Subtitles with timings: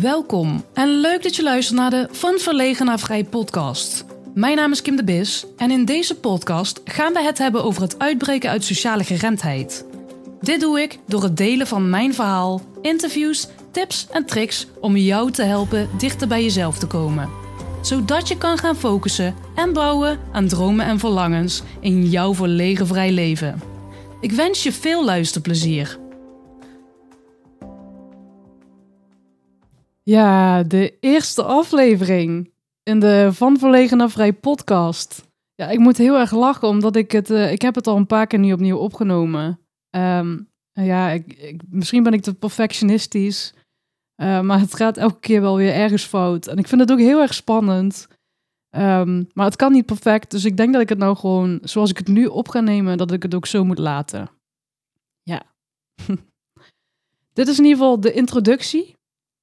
[0.00, 4.04] Welkom en leuk dat je luistert naar de Van Verlegen naar Vrij podcast.
[4.34, 7.82] Mijn naam is Kim de Bis en in deze podcast gaan we het hebben over
[7.82, 9.86] het uitbreken uit sociale geremdheid.
[10.40, 15.30] Dit doe ik door het delen van mijn verhaal, interviews, tips en tricks om jou
[15.30, 17.30] te helpen dichter bij jezelf te komen.
[17.82, 23.12] Zodat je kan gaan focussen en bouwen aan dromen en verlangens in jouw verlegen vrij
[23.12, 23.62] leven.
[24.20, 25.98] Ik wens je veel luisterplezier.
[30.10, 35.28] Ja, de eerste aflevering in de Van Verlegen naar Vrij podcast.
[35.54, 37.30] Ja, ik moet heel erg lachen, omdat ik het...
[37.30, 39.60] eh, ik heb het al een paar keer nu opnieuw opgenomen.
[39.90, 40.38] Ehm,
[40.72, 43.54] ja, ik- misschien ben ik te perfectionistisch.
[44.14, 46.46] eh, maar het gaat elke keer wel weer ergens fout.
[46.46, 48.08] En ik vind het ook heel erg spannend.
[48.68, 50.30] Ehm, maar het kan niet perfect.
[50.30, 52.98] Dus ik denk dat ik het nou gewoon, zoals ik het nu op ga nemen,
[52.98, 54.30] dat ik het ook zo moet laten.
[55.22, 55.42] Ja.
[57.32, 58.95] Dit is in ieder geval de introductie.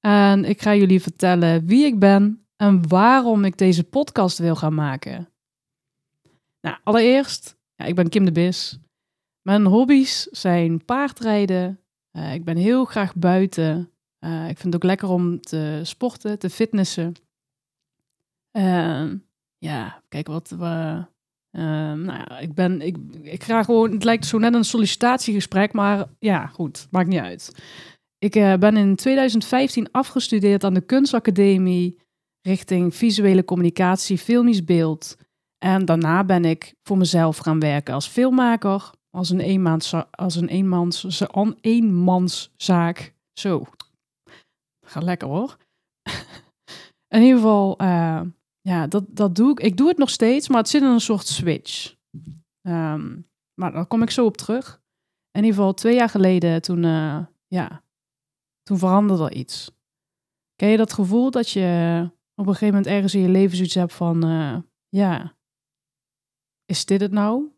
[0.06, 4.74] En ik ga jullie vertellen wie ik ben en waarom ik deze podcast wil gaan
[4.74, 5.30] maken.
[6.62, 8.78] Nou, allereerst, ja, ik ben Kim de Bis.
[9.42, 11.80] Mijn hobby's zijn paardrijden.
[12.12, 13.92] Eh, ik ben heel graag buiten.
[14.20, 17.14] Eh, ik vind het ook lekker om te sporten, te fitnessen.
[18.52, 19.26] En
[19.58, 21.06] ja, kijk wat we.
[21.52, 21.62] eh,
[21.94, 22.82] nou ja, ik ben.
[22.82, 23.92] Ik, ik ga gewoon.
[23.92, 27.64] Het lijkt zo net een sollicitatiegesprek, maar ja, goed, maakt niet uit.
[28.24, 32.00] Ik eh, ben in 2015 afgestudeerd aan de Kunstacademie
[32.42, 35.18] richting visuele communicatie, filmisch beeld.
[35.66, 40.48] En daarna ben ik voor mezelf gaan werken als filmmaker, als een, eenmans, als een
[40.48, 43.14] eenmans, een eenmanszaak.
[43.40, 43.66] Zo,
[44.86, 45.58] gaat lekker hoor.
[47.16, 48.22] in ieder geval, eh,
[48.62, 49.60] ja, dat, dat doe ik.
[49.60, 51.96] Ik doe het nog steeds, maar het zit in een soort switch.
[52.62, 53.20] Ehm,
[53.62, 54.82] maar daar kom ik zo op terug.
[55.32, 57.84] In ieder geval, twee jaar geleden, toen, eh, ja,
[58.64, 59.72] toen veranderde er iets.
[60.56, 62.02] Ken je dat gevoel dat je
[62.36, 64.58] op een gegeven moment ergens in je leven zoiets hebt van, eh,
[64.90, 65.36] ja,
[66.66, 67.52] is dit het nou?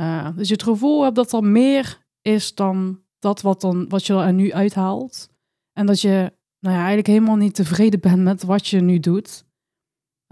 [0.00, 4.06] Uh, dus je het gevoel hebt dat er meer is dan dat wat, dan, wat
[4.06, 5.30] je er nu uithaalt.
[5.72, 9.44] En dat je nou ja, eigenlijk helemaal niet tevreden bent met wat je nu doet.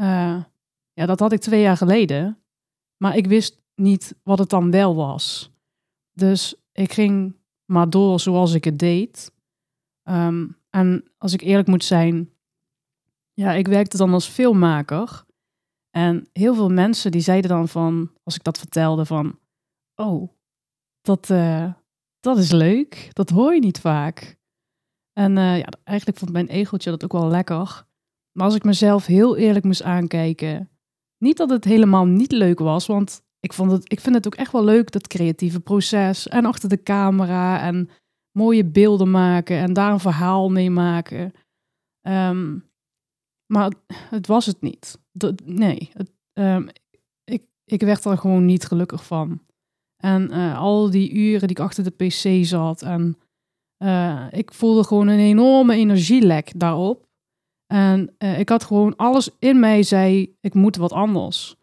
[0.01, 0.45] Uh,
[0.93, 2.43] ja, dat had ik twee jaar geleden.
[2.97, 5.53] Maar ik wist niet wat het dan wel was.
[6.13, 9.33] Dus ik ging maar door zoals ik het deed.
[10.09, 12.31] Um, en als ik eerlijk moet zijn,
[13.33, 15.25] ja, ik werkte dan als filmmaker.
[15.91, 19.39] En heel veel mensen die zeiden dan van, als ik dat vertelde, van,
[19.95, 20.33] oh,
[21.01, 21.73] dat, uh,
[22.21, 24.39] dat is leuk, dat hoor je niet vaak.
[25.13, 27.87] En uh, ja, eigenlijk vond mijn egeltje dat ook wel lekker.
[28.33, 30.71] Maar als ik mezelf heel eerlijk moest aankijken,
[31.19, 34.35] niet dat het helemaal niet leuk was, want ik, vond het, ik vind het ook
[34.35, 37.91] echt wel leuk, dat creatieve proces en achter de camera en
[38.37, 41.33] mooie beelden maken en daar een verhaal mee maken.
[42.09, 42.65] Um,
[43.53, 44.99] maar het was het niet.
[45.45, 46.69] Nee, het, um,
[47.25, 49.41] ik, ik werd er gewoon niet gelukkig van.
[50.03, 53.19] En uh, al die uren die ik achter de pc zat en
[53.85, 57.07] uh, ik voelde gewoon een enorme energielek daarop.
[57.67, 61.57] En uh, ik had gewoon alles in mij zei, ik moet wat anders.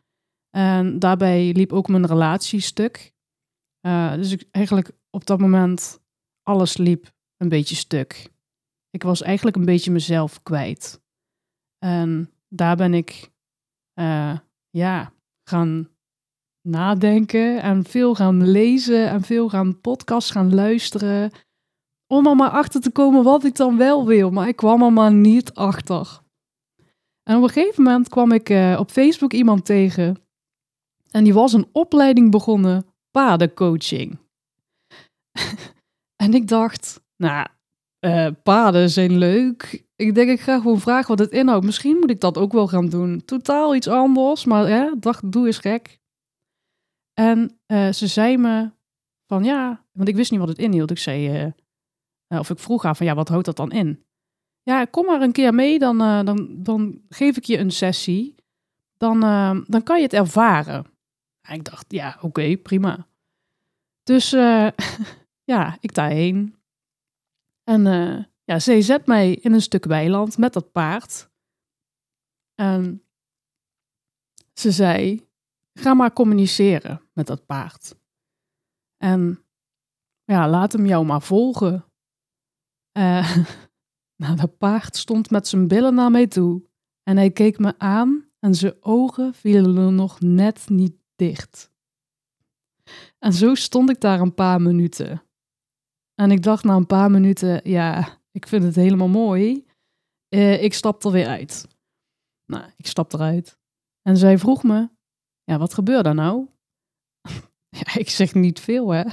[0.50, 3.11] En daarbij liep ook mijn relatie stuk.
[4.16, 6.01] Dus ik eigenlijk op dat moment
[6.43, 8.31] alles liep een beetje stuk.
[8.89, 11.01] Ik was eigenlijk een beetje mezelf kwijt.
[11.79, 13.31] En daar ben ik,
[13.99, 14.37] uh,
[14.69, 15.13] ja,
[15.49, 15.89] gaan
[16.67, 21.31] nadenken en veel gaan lezen en veel gaan podcasts gaan luisteren.
[22.07, 24.29] Om er maar achter te komen wat ik dan wel wil.
[24.29, 26.21] Maar ik kwam er maar niet achter.
[27.23, 30.17] En op een gegeven moment kwam ik uh, op Facebook iemand tegen.
[31.11, 34.17] En die was een opleiding begonnen, paardencoaching.
[36.23, 37.47] en ik dacht, nou,
[38.06, 39.85] uh, paarden zijn leuk.
[39.95, 41.66] Ik denk, ik ga gewoon vragen wat het inhoudt.
[41.66, 43.25] Misschien moet ik dat ook wel gaan doen.
[43.25, 46.00] Totaal iets anders, maar ja, dacht, doe eens gek.
[47.13, 48.72] En uh, ze zei me
[49.28, 50.91] van ja, want ik wist niet wat het inhield.
[50.91, 51.45] Ik zei,
[52.28, 54.05] uh, of ik vroeg haar van ja, wat houdt dat dan in?
[54.61, 58.35] Ja, kom maar een keer mee, dan, dan, dan geef ik je een sessie.
[58.97, 59.20] Dan,
[59.67, 60.85] dan kan je het ervaren.
[61.47, 63.08] En ik dacht, ja, oké, prima.
[64.03, 64.31] Dus
[65.43, 66.55] ja, ik daarheen.
[67.63, 71.29] En uh, ja, zij zet mij in een stuk weiland met dat paard.
[72.55, 73.03] En
[74.53, 75.28] ze zei,
[75.73, 77.95] ga maar communiceren met dat paard.
[78.97, 79.43] En
[80.23, 81.85] ja, laat hem jou maar volgen.
[82.97, 83.37] Uh,
[84.23, 86.63] nou, dat paard stond met zijn billen naar mij toe.
[87.03, 91.72] En hij keek me aan en zijn ogen vielen nog net niet dicht.
[93.19, 95.23] En zo stond ik daar een paar minuten.
[96.15, 99.65] En ik dacht na een paar minuten, ja, ik vind het helemaal mooi.
[100.27, 101.67] Eh, ik stap er weer uit.
[102.45, 103.59] Nou, ik stap eruit.
[104.01, 104.89] En zij vroeg me,
[105.43, 106.47] ja, wat gebeurt er nou?
[107.79, 109.03] ja, ik zeg niet veel, hè.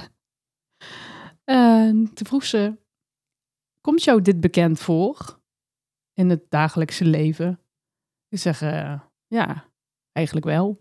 [1.43, 2.77] En toen vroeg ze,
[3.81, 5.39] komt jou dit bekend voor
[6.13, 7.59] in het dagelijkse leven?
[8.27, 9.71] Ik zeg, eh, ja,
[10.11, 10.77] eigenlijk wel.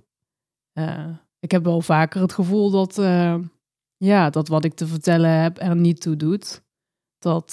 [0.79, 2.99] Uh, ik heb wel vaker het gevoel dat,
[4.05, 6.63] ja, dat wat ik te vertellen heb er niet toe doet.
[7.19, 7.53] Dat,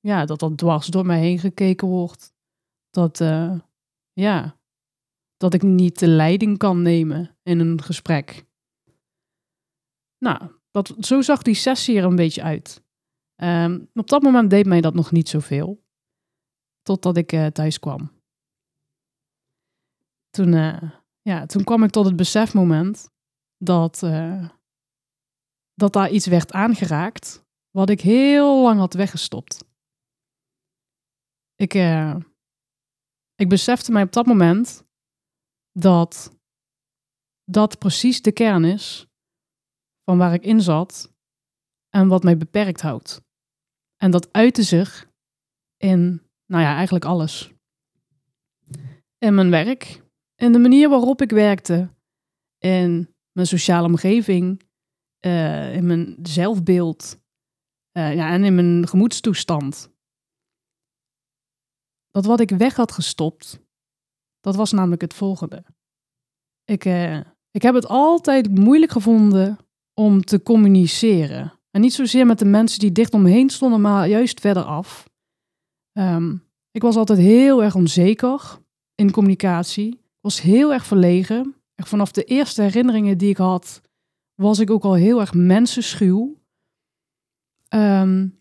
[0.00, 2.34] ja, dat dat dwars door mij heen gekeken wordt.
[2.90, 3.18] Dat,
[4.12, 4.58] ja,
[5.36, 8.46] dat ik niet de leiding kan nemen in een gesprek.
[10.18, 12.84] Nou, dat, zo zag die sessie er een beetje uit.
[13.36, 15.84] Um, op dat moment deed mij dat nog niet zoveel.
[16.82, 18.10] Totdat ik uh, thuis kwam.
[20.30, 20.52] Toen,
[21.22, 23.10] ja, toen kwam ik tot het besefmoment
[23.56, 24.02] dat,
[25.78, 29.64] dat daar iets werd aangeraakt wat ik heel lang had weggestopt.
[31.54, 31.74] Ik,
[33.34, 34.84] ik besefte mij op dat moment
[35.72, 36.38] dat
[37.44, 39.06] dat precies de kern is
[40.04, 41.12] van waar ik in zat
[41.88, 43.22] en wat mij beperkt houdt.
[43.96, 45.10] En dat uitte zich
[45.76, 47.52] in, nou ja, eigenlijk alles.
[49.18, 50.02] In mijn werk,
[50.34, 51.94] in de manier waarop ik werkte,
[52.58, 54.67] in mijn sociale omgeving,
[55.26, 57.18] uh, in mijn zelfbeeld
[57.92, 59.90] uh, ja, en in mijn gemoedstoestand.
[62.10, 63.60] Dat wat ik weg had gestopt,
[64.40, 65.64] dat was namelijk het volgende.
[66.64, 67.20] Ik, uh,
[67.50, 69.58] ik heb het altijd moeilijk gevonden
[69.94, 71.52] om te communiceren.
[71.70, 75.08] En niet zozeer met de mensen die dicht omheen stonden, maar juist verder af.
[75.98, 78.58] Um, ik was altijd heel erg onzeker
[78.94, 79.88] in communicatie.
[79.92, 81.54] Ik was heel erg verlegen.
[81.76, 83.80] Vanaf de eerste herinneringen die ik had,
[84.40, 86.36] was ik ook al heel erg mensenschuw.
[87.74, 88.40] Um,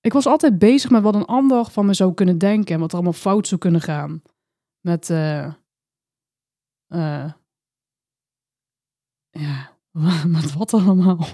[0.00, 2.88] ik was altijd bezig met wat een ander van me zou kunnen denken en wat
[2.88, 4.22] er allemaal fout zou kunnen gaan.
[4.80, 5.52] Met, uh,
[6.88, 7.32] uh,
[9.30, 9.78] ja,
[10.58, 11.28] wat allemaal?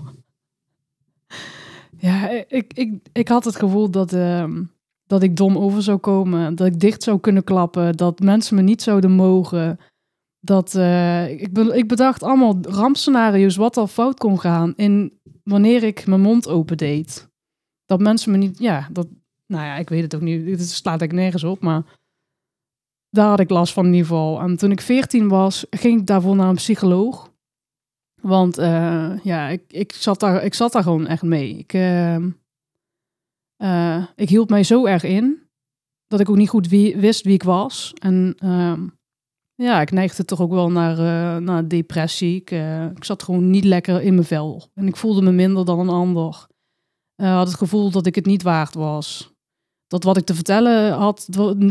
[1.96, 4.60] ja, ik, ik, ik had het gevoel dat, uh,
[5.06, 6.54] dat ik dom over zou komen.
[6.54, 7.96] Dat ik dicht zou kunnen klappen.
[7.96, 9.78] Dat mensen me niet zouden mogen.
[10.40, 14.72] Dat, uh, ik, ik bedacht allemaal rampscenario's wat al fout kon gaan.
[14.76, 17.28] In wanneer ik mijn mond open deed.
[17.84, 19.06] Dat mensen me niet, ja, dat,
[19.46, 20.46] nou ja, ik weet het ook niet.
[20.46, 21.82] Het slaat ik nergens op, maar
[23.10, 24.40] daar had ik last van in ieder geval.
[24.40, 27.32] En toen ik 14 was, ging ik daarvoor naar een psycholoog.
[28.20, 31.58] Want uh, ja, ik, ik, zat daar, ik zat daar gewoon echt mee.
[31.58, 32.16] Ik, uh,
[34.14, 35.42] ik hield mij zo erg in
[36.06, 37.92] dat ik ook niet goed wist wie ik was.
[37.94, 38.86] En ehm,
[39.62, 42.36] ja, ik neigde toch ook wel naar, naar depressie.
[42.36, 42.50] Ik,
[42.96, 44.70] ik zat gewoon niet lekker in mijn vel.
[44.74, 46.46] En ik voelde me minder dan een ander.
[47.14, 49.32] had het gevoel dat ik het niet waard was.
[49.86, 51.26] Dat wat ik te vertellen had,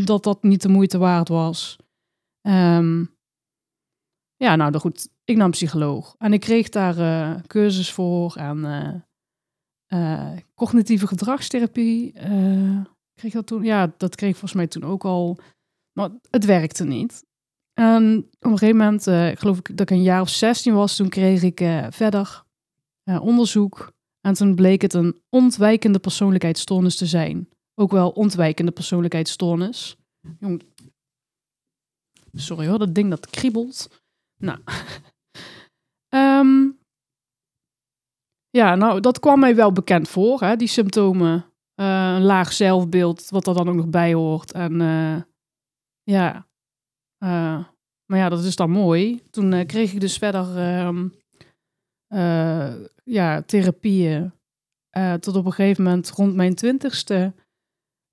[0.05, 1.77] dat dat niet de moeite waard was.
[2.41, 3.15] Um,
[4.35, 6.15] ja, nou goed, ik nam psycholoog.
[6.17, 9.05] En ik kreeg daar cursus voor en
[10.55, 12.11] cognitieve gedragstherapie.
[13.13, 13.63] kreeg dat toen?
[13.63, 15.37] Ja, dat kreeg volgens mij toen ook al.
[15.93, 17.25] Maar het werkte niet.
[17.79, 20.95] En op een gegeven moment, ik geloof ik dat ik een jaar of 16 was,
[20.95, 22.43] toen kreeg ik verder
[23.03, 23.95] onderzoek.
[24.21, 27.49] En toen bleek het een ontwijkende persoonlijkheidsstoornis te zijn.
[27.75, 29.97] Ook wel ontwijkende persoonlijkheidsstoornis.
[30.39, 30.63] Jong...
[32.33, 34.03] Sorry hoor, dat ding dat kriebelt.
[34.37, 34.59] Nou,
[36.09, 36.79] um,
[38.59, 41.45] ja, nou, dat kwam mij wel bekend voor, hè, die symptomen.
[41.75, 44.51] Uh, een laag zelfbeeld, wat er dan ook nog bij hoort.
[44.51, 45.21] En uh,
[46.03, 46.47] ja,
[47.23, 47.65] uh,
[48.07, 49.21] maar ja, dat is dan mooi.
[49.29, 51.13] Toen kreeg ik dus verder um,
[53.03, 54.31] ja, therapieën.
[55.19, 57.33] tot op een gegeven moment, rond mijn twintigste,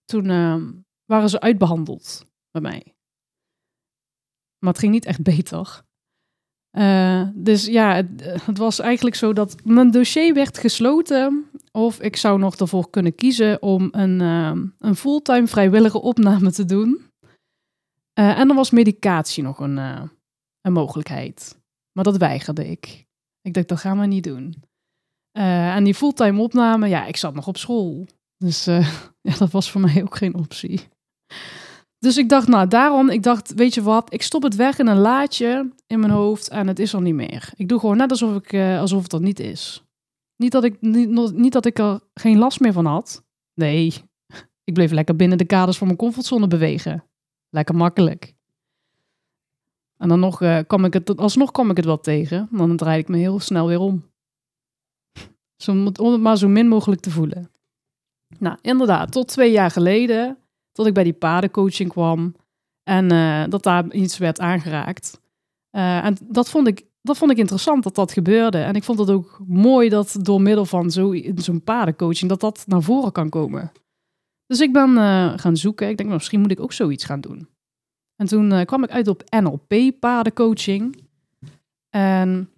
[0.05, 0.73] toen ehm,
[1.05, 2.95] waren ze uitbehandeld bij mij.
[4.59, 5.85] Maar het ging niet echt beter.
[7.35, 8.09] Dus ja, het,
[8.47, 11.51] het, was eigenlijk zo dat mijn dossier werd gesloten.
[11.73, 16.65] Of ik zou nog ervoor kunnen kiezen om een, uh, een fulltime vrijwillige opname te
[16.65, 17.01] doen.
[18.19, 19.77] Uh, en dan was medicatie nog een,
[20.61, 21.63] een mogelijkheid.
[21.93, 23.07] Maar dat weigerde ik.
[23.41, 24.63] Ik dacht, dat gaan we niet doen.
[25.33, 28.07] en die fulltime opname, ja, ik zat nog op school.
[28.37, 28.65] Dus
[29.29, 30.89] ja, dat was voor mij ook geen optie.
[32.05, 34.87] Dus ik dacht, nou daarom, ik dacht, weet je wat, ik stop het weg in
[34.87, 37.53] een laadje in mijn hoofd en het is er niet meer.
[37.57, 39.85] Ik doe gewoon net alsof, ik, alsof het er niet is.
[40.37, 43.25] Niet dat, ik, niet, niet dat ik er geen last meer van had.
[43.55, 43.93] Nee,
[44.69, 47.05] ik bleef lekker binnen de kaders van mijn comfortzone bewegen.
[47.55, 48.35] Lekker makkelijk.
[49.97, 52.49] En dan nog, uh, kwam ik het, alsnog kwam ik het wel tegen.
[52.51, 54.05] Dan draai ik me heel snel weer om.
[55.57, 57.51] Zo, om het maar zo min mogelijk te voelen.
[58.39, 60.39] Nou, inderdaad, tot twee jaar geleden,
[60.73, 62.35] tot ik bij die paardencoaching kwam
[62.83, 65.21] en eh, dat daar iets werd aangeraakt.
[65.71, 68.59] Eh, en dat vond, ik, dat vond ik interessant dat dat gebeurde.
[68.59, 70.91] En ik vond het ook mooi dat door middel van
[71.35, 73.73] zo'n paardencoaching dat dat naar voren kan komen.
[74.47, 75.89] Dus ik ben eh, gaan zoeken.
[75.89, 77.49] Ik denk, nou, misschien moet ik ook zoiets gaan doen.
[78.17, 81.03] En toen kwam ik uit op NLP paardencoaching.
[81.91, 82.51] En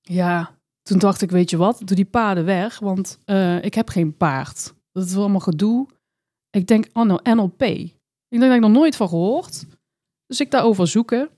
[0.00, 3.88] ja, toen dacht ik, weet je wat, doe die paarden weg, want uh, ik heb
[3.88, 4.74] geen paard.
[4.92, 5.88] Dat is allemaal gedoe.
[6.50, 7.62] Ik denk, oh nou, NLP.
[7.62, 7.94] Ik
[8.28, 9.66] denk dat ik nog nooit van gehoord.
[10.26, 11.30] Dus ik daarover zoeken.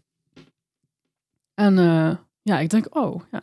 [1.55, 1.75] En
[2.43, 3.43] ja, ik denk, oh ja.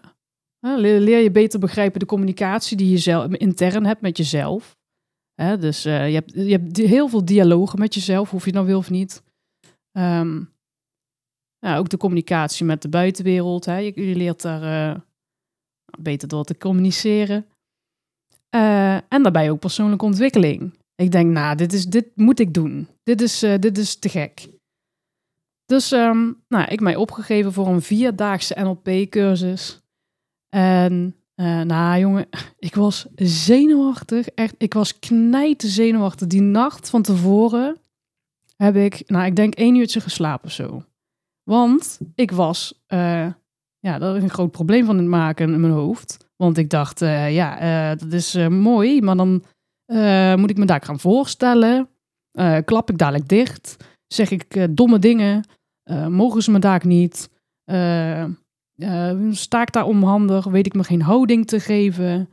[0.78, 4.78] Leer, leer, je beter begrijpen de communicatie die je zelf, intern hebt met jezelf.
[5.42, 8.66] Hè, dus uh, je, hebt, je hebt heel veel dialogen met jezelf, of je nou
[8.66, 9.24] wil of niet.
[11.60, 13.66] Ja, ook de communicatie met de buitenwereld.
[13.66, 13.78] Hè.
[13.78, 15.02] Je, leert daar uh,
[16.00, 17.46] beter door te communiceren.
[18.56, 20.74] Uh, en daarbij ook persoonlijke ontwikkeling.
[20.96, 22.88] Ik denk, nou, dit, is, dit moet ik doen.
[23.04, 24.48] Dit is, dit is te gek.
[25.66, 29.82] Dus um, nou, ik mij opgegeven voor een vierdaagse NLP-cursus.
[30.50, 32.28] En uh, nou, jongen,
[32.58, 34.28] ik was zenuwachtig.
[34.28, 36.28] Echt, ik was knijten zenuwachtig.
[36.28, 37.78] Die nacht van tevoren
[38.56, 40.84] heb ik, nou, ik denk één uurtje geslapen zo.
[41.44, 43.28] Want ik was uh,
[43.80, 46.28] ja, dat is een groot probleem van het maken in mijn hoofd.
[46.36, 49.44] Want ik dacht, uh, ja, dat is mooi, maar dan
[50.40, 51.90] moet ik me daar gaan voorstellen.
[52.66, 53.78] klap ik dadelijk dicht?
[54.08, 55.44] Zeg ik domme dingen?
[56.10, 57.30] mogen ze me daar niet?
[59.32, 60.46] Sta ik daar onhandig?
[60.46, 62.30] Weet ik me geen houding te geven?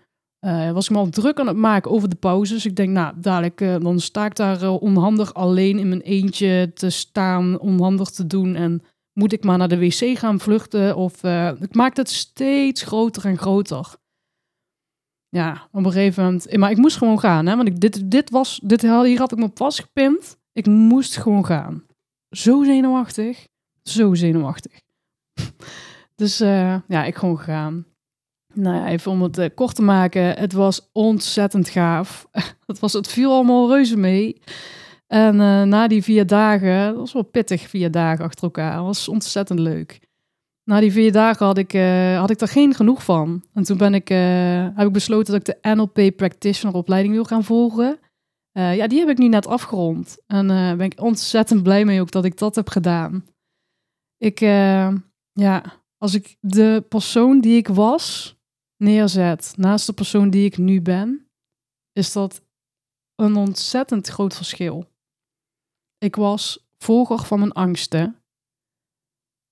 [0.73, 2.67] was ik me al druk aan het maken over de pauzes.
[2.67, 7.59] Ik denk, nou, dadelijk dan sta ik daar onhandig alleen in mijn eentje te staan,
[7.59, 8.83] onhandig te doen en
[9.19, 10.97] moet ik maar naar de wc gaan vluchten?
[10.97, 13.95] Of uh, ik maak het steeds groter en groter.
[15.29, 16.57] Ja, op een gegeven moment.
[16.57, 17.57] Maar ik moest gewoon gaan, hè?
[17.57, 20.37] Want ik, dit, dit was, dit, hier had ik me op vastgepind.
[20.53, 21.85] Ik moest gewoon gaan.
[22.31, 23.47] Zo zenuwachtig.
[23.83, 24.73] Zo zenuwachtig.
[26.17, 27.87] dus uh, ja, ik gewoon gegaan.
[28.55, 30.23] Nou ja, even om het uh, kort te maken.
[30.23, 32.27] Het was ontzettend gaaf.
[32.67, 34.41] het, was, het viel allemaal reuze mee.
[35.07, 38.77] En uh, na die vier dagen, dat was wel pittig, vier dagen achter elkaar.
[38.77, 40.01] Dat was ontzettend leuk.
[40.65, 41.73] Na die vier dagen had ik,
[42.17, 43.45] had ik er geen genoeg van.
[43.53, 47.45] En toen ben ik, heb ik besloten dat ik de NLP Practitioner opleiding wil gaan
[47.45, 47.99] volgen.
[48.53, 50.19] ja, die heb ik nu net afgerond.
[50.27, 53.25] En ben ik ontzettend blij mee ook dat ik dat heb gedaan.
[54.19, 54.39] Ik,
[55.33, 55.63] ja,
[55.99, 58.37] als ik de persoon die ik was
[58.77, 61.31] neerzet naast de persoon die ik nu ben,
[61.93, 62.43] is dat
[63.15, 64.91] een ontzettend groot verschil.
[65.99, 68.23] Ik was volger van mijn angsten.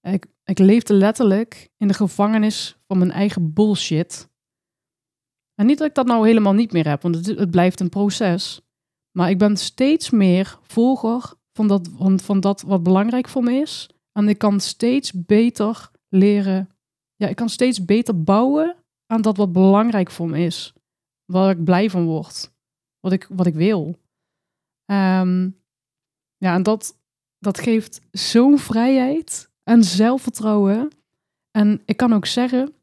[0.01, 4.29] Ik, ik leefde letterlijk in de gevangenis van mijn eigen bullshit.
[5.55, 7.89] En niet dat ik dat nou helemaal niet meer heb, want het, het blijft een
[7.89, 8.61] proces.
[9.11, 13.53] Maar ik ben steeds meer volger van dat, van, van dat wat belangrijk voor me
[13.53, 13.91] is.
[14.13, 16.71] En ik kan steeds beter leren.
[17.17, 20.73] Ja, ik kan steeds beter bouwen aan dat wat belangrijk voor me is.
[21.25, 22.53] Waar ik blij van word.
[23.01, 23.99] Wat ik, wat ik wil.
[24.87, 25.63] Um,
[26.37, 26.99] ja, en dat,
[27.39, 30.91] dat geeft zo'n vrijheid en zelfvertrouwen.
[31.51, 32.75] En ik kan ook zeggen,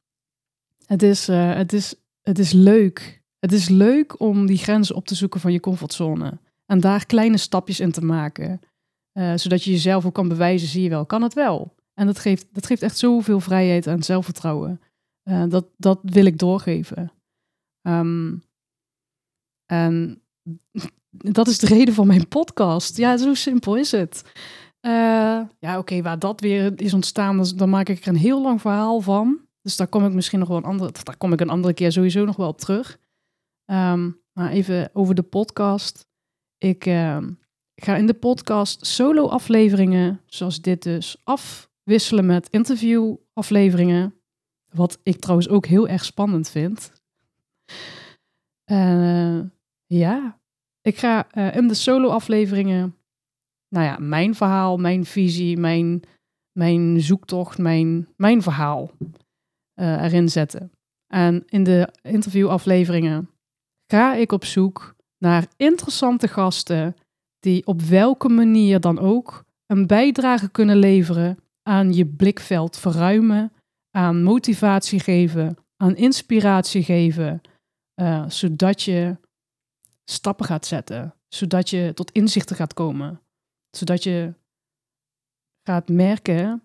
[0.85, 3.21] het is, uh, het, is, het is leuk.
[3.39, 6.39] Het is leuk om die grenzen op te zoeken van je comfortzone.
[6.65, 8.61] En daar kleine stapjes in te maken.
[9.13, 11.75] Uh, zodat je jezelf ook kan bewijzen, zie je wel, kan het wel.
[12.01, 14.81] En dat geeft, dat geeft echt zoveel vrijheid en zelfvertrouwen.
[15.23, 17.11] Uh, dat, dat wil ik doorgeven.
[17.87, 18.43] Um,
[19.65, 20.21] en
[21.37, 22.97] dat is de reden van mijn podcast.
[22.97, 24.23] Ja, zo simpel is het.
[24.81, 28.61] Uh, ja, oké, waar dat weer is ontstaan, dan maak ik er een heel lang
[28.61, 29.39] verhaal van.
[29.61, 31.91] Dus daar kom ik misschien nog wel een andere, daar kom ik een andere keer
[31.91, 32.99] sowieso nog wel op terug.
[33.71, 36.07] Um, maar even over de podcast.
[36.57, 37.17] Ik uh,
[37.75, 41.21] ga in de podcast solo afleveringen, zoals dit dus,
[41.83, 44.15] afwisselen met interview afleveringen.
[44.69, 46.91] Wat ik trouwens ook heel erg spannend vind.
[48.71, 49.39] Uh,
[49.85, 50.39] ja,
[50.81, 52.95] ik ga uh, in de solo-afleveringen,
[53.67, 56.01] nou ja, mijn verhaal, mijn visie, mijn,
[56.51, 58.91] mijn zoektocht, mijn, mijn verhaal
[59.75, 60.71] uh, erin zetten.
[61.07, 63.29] En in de interviewafleveringen
[63.87, 66.95] ga ik op zoek naar interessante gasten
[67.39, 73.53] die op welke manier dan ook een bijdrage kunnen leveren aan je blikveld verruimen,
[73.91, 77.41] aan motivatie geven, aan inspiratie geven,
[78.01, 79.17] uh, zodat je
[80.03, 83.21] stappen gaat zetten, zodat je tot inzichten gaat komen,
[83.69, 84.33] zodat je
[85.67, 86.63] gaat merken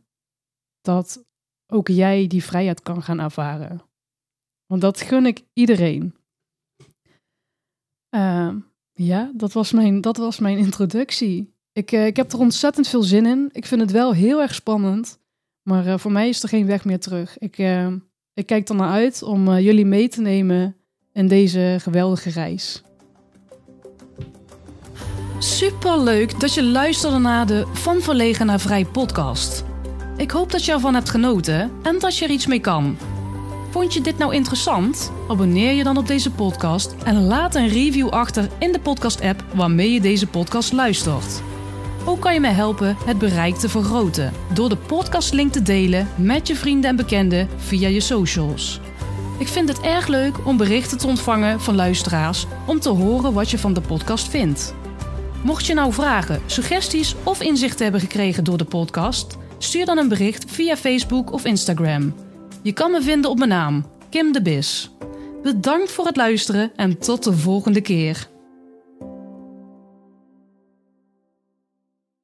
[0.81, 1.25] dat
[1.73, 3.83] ook jij die vrijheid kan gaan ervaren.
[4.67, 6.15] Want dat gun ik iedereen.
[8.15, 8.57] Uh,
[8.93, 11.55] ja, dat was mijn, dat was mijn introductie.
[11.77, 13.49] Ik, uh, ik heb er ontzettend veel zin in.
[13.53, 15.19] Ik vind het wel heel erg spannend.
[15.63, 17.39] Maar uh, voor mij is er geen weg meer terug.
[17.39, 17.59] Ik,
[18.35, 20.77] ik kijk er naar uit om jullie mee te nemen
[21.13, 22.83] in deze geweldige reis.
[25.39, 29.65] Super leuk dat je luisterde naar de Van Verlegen naar Vrij podcast.
[30.17, 32.97] Ik hoop dat je ervan hebt genoten en dat je er iets mee kan.
[33.71, 35.13] Vond je dit nou interessant?
[35.29, 39.93] Abonneer je dan op deze podcast en laat een review achter in de podcast-app waarmee
[39.93, 41.43] je deze podcast luistert.
[42.09, 46.49] Ook kan je mij helpen het bereik te vergroten door de podcastlink te delen met
[46.49, 48.81] je vrienden en bekenden via je socials.
[49.39, 53.51] Ik vind het erg leuk om berichten te ontvangen van luisteraars om te horen wat
[53.51, 54.75] je van de podcast vindt.
[55.43, 60.09] Mocht je nou vragen, suggesties of inzichten hebben gekregen door de podcast, stuur dan een
[60.09, 62.15] bericht via Facebook of Instagram.
[62.63, 64.91] Je kan me vinden op mijn naam, Kim de Bis.
[65.43, 68.29] Bedankt voor het luisteren en tot de volgende keer.